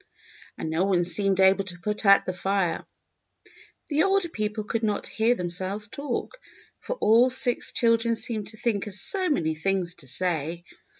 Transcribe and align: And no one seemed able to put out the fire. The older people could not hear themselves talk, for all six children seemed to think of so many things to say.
And 0.57 0.71
no 0.71 0.83
one 0.85 1.05
seemed 1.05 1.39
able 1.39 1.63
to 1.65 1.77
put 1.77 2.07
out 2.07 2.25
the 2.25 2.33
fire. 2.33 2.87
The 3.89 4.01
older 4.01 4.29
people 4.29 4.63
could 4.63 4.81
not 4.81 5.05
hear 5.05 5.35
themselves 5.35 5.87
talk, 5.89 6.39
for 6.79 6.95
all 6.95 7.29
six 7.29 7.71
children 7.71 8.15
seemed 8.15 8.47
to 8.47 8.57
think 8.57 8.87
of 8.87 8.95
so 8.95 9.29
many 9.29 9.53
things 9.53 9.93
to 10.01 10.07
say. 10.07 10.63